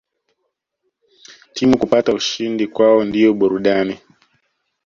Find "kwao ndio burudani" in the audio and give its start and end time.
2.67-3.99